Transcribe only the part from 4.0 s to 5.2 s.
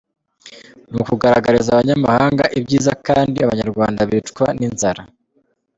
bicwa n’inzara.